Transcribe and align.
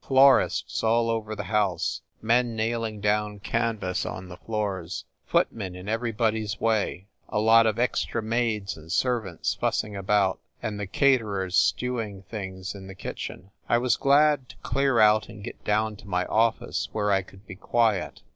Florists 0.03 0.83
all 0.83 1.11
over 1.11 1.35
the 1.35 1.43
house, 1.43 2.01
men 2.23 2.55
nailing 2.55 2.99
down 3.01 3.37
canvas 3.39 4.03
on 4.03 4.29
the 4.29 4.37
floors, 4.37 5.05
footmen 5.27 5.75
in 5.75 5.87
everybody 5.87 6.43
s 6.43 6.59
way, 6.59 7.05
a 7.29 7.39
lot 7.39 7.67
of 7.67 7.77
extra 7.77 8.19
maids 8.19 8.75
and 8.75 8.91
servants 8.91 9.53
fussing 9.53 9.95
about, 9.95 10.39
and 10.59 10.79
the 10.79 10.87
caterers 10.87 11.55
stewing 11.55 12.23
things 12.23 12.73
in 12.73 12.87
the 12.87 12.95
kitchen. 12.95 13.51
I 13.69 13.77
was 13.77 13.95
glad 13.95 14.49
to 14.49 14.57
clear 14.63 14.99
out 14.99 15.29
and 15.29 15.43
get 15.43 15.63
down 15.63 15.95
to 15.97 16.07
my 16.07 16.25
office 16.25 16.89
where 16.91 17.11
I 17.11 17.21
could 17.21 17.45
be 17.45 17.53
quiet. 17.55 18.23